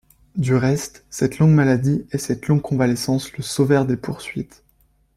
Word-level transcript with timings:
Du 0.35 0.55
reste, 0.55 1.05
cette 1.11 1.37
longue 1.37 1.53
maladie 1.53 2.07
et 2.11 2.17
cette 2.17 2.47
longue 2.47 2.63
convalescence 2.63 3.31
le 3.33 3.43
sauvèrent 3.43 3.85
des 3.85 3.97
poursuites. 3.97 4.63